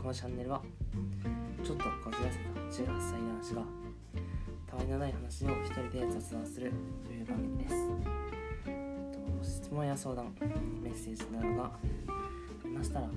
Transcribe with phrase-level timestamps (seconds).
[0.00, 0.62] このチャンネルは
[1.62, 3.62] ちょっとこじらせた18歳男子が
[4.66, 6.72] たわいのない話を一人で雑談する
[7.04, 7.74] という番組です。
[8.66, 10.34] えっと質問や相談
[10.82, 11.78] メッセージなどがあ
[12.64, 13.08] りましたら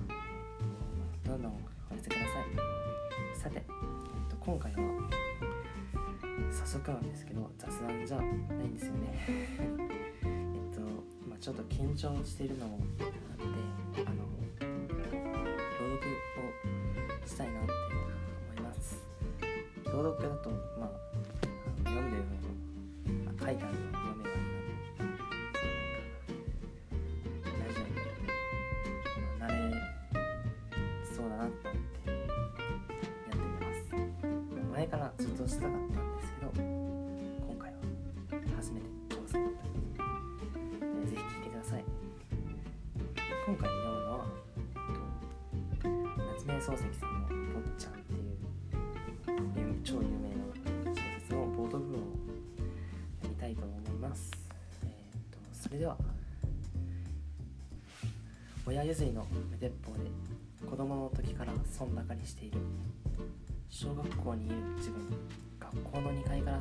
[1.24, 1.52] どんどん
[1.90, 3.40] お寄せください。
[3.40, 3.64] さて、
[4.38, 4.78] 今回は
[6.52, 9.24] 早速なんですけど雑談じゃないんですよね。
[10.22, 10.82] えっと
[11.26, 13.06] まあちょっと緊張しているのもあっ
[13.94, 14.34] てあの
[20.14, 20.90] 朗読だとまあ
[21.84, 24.70] 読んでるのも書いてあるのを読めばいいので
[27.58, 27.90] ラジオに、
[29.40, 29.74] まあ、慣れ
[31.14, 32.14] そうだなと思ってや
[33.28, 33.90] ってみます
[34.72, 37.76] 前からずっとしたかったんですけど今回は
[38.56, 41.84] 初めて挑戦だったので、えぜひ聞いてください
[43.46, 44.26] 今回読むのは
[46.34, 47.28] 夏目漱石さんの
[47.60, 47.94] 「坊ちゃん」
[49.84, 52.02] 超有名な小説の冒頭部分を
[53.20, 54.30] 読みたいと思います。
[54.82, 54.90] えっ
[55.30, 55.98] とそれでは
[58.64, 60.10] 親譲りの無鉄砲で
[60.66, 62.58] 子供の時から損ばかりしている
[63.68, 65.02] 小学校にいる自分
[65.60, 66.60] 学校の2階から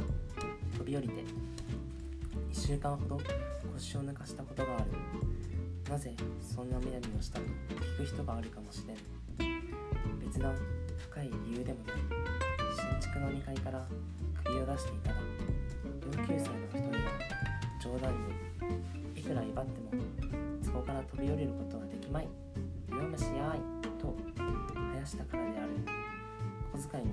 [0.77, 1.23] 飛び降りて
[2.51, 3.21] 1週間ほど
[3.73, 4.85] 腰を抜かしたことがある。
[5.89, 8.97] なぜそんな目みをしたと聞く人があるかもしれん。
[10.19, 10.53] 別段
[11.11, 12.22] 深い理由でもない。
[14.73, 15.17] 出していたら
[16.01, 16.97] 同級生の一人が
[17.81, 18.13] 冗談
[19.13, 20.03] にいくら威張っても
[20.63, 22.27] そこから飛び降りることはできまい
[22.89, 23.61] 弱虫やーい
[24.01, 24.15] と
[24.73, 25.69] 生やしたからである
[26.73, 27.11] 小遣いに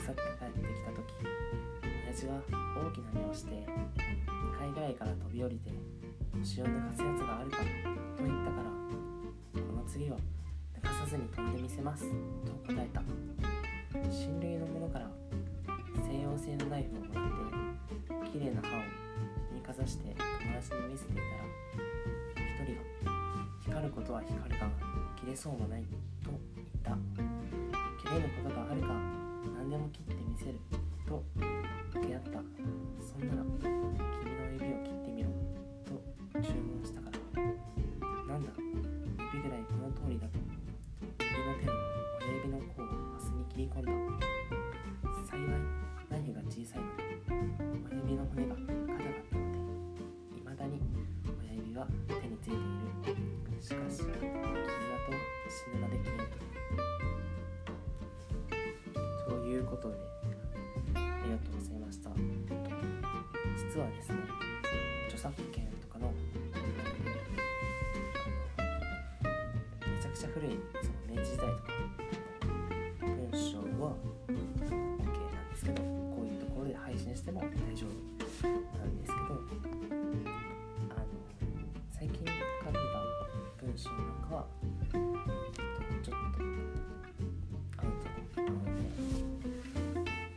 [0.00, 1.04] 腐って帰ってきた時
[2.06, 5.70] 親父は大きな目をして2階ぐらいから飛び降りて
[6.38, 7.64] 腰を抜かすやつがあるかと
[8.24, 8.70] 言ったから
[9.60, 10.16] この次は
[10.80, 12.10] 抜かさずに飛んでみせます
[12.44, 12.95] と答えた。
[18.36, 18.80] 綺麗な歯を
[19.54, 21.26] にかざして友達に見せていたら
[22.36, 23.12] 一人が
[23.64, 24.68] 光ることは光るが
[25.18, 25.82] 切れそうもない
[26.22, 27.25] と言った。
[48.36, 49.56] 親指の骨が硬かったので
[50.36, 50.80] いまだに
[51.40, 52.50] 親指は手につい
[53.02, 54.20] ているしかし傷だと
[55.48, 56.28] 死ぬまで消える
[59.26, 59.94] ということで
[60.94, 62.10] ありがとうございました
[63.56, 64.10] 実はです。
[64.10, 64.18] ね
[65.08, 66.12] 著作権とかの
[69.80, 70.50] めちゃくちゃ古い
[70.82, 71.72] その明治時代とか
[73.00, 73.96] 文章は
[74.28, 78.15] OK なんですけどこういうところで配信しても大丈夫
[78.46, 79.24] なんですけど
[80.90, 81.04] あの
[81.90, 82.78] 最近書いた
[83.64, 84.46] 文章なんかは
[86.02, 86.40] ちょっと
[87.78, 87.90] アウ
[88.34, 88.70] トなので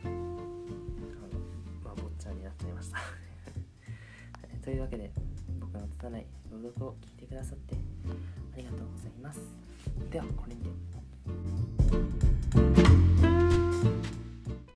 [0.04, 1.38] あの
[1.84, 2.98] まあ坊ちゃんになっちゃいました。
[4.62, 5.12] というわけで
[5.60, 7.76] 僕の拙い朗読を聞いてくださって
[8.54, 9.40] ありがとうございます。
[10.10, 10.49] ではこれ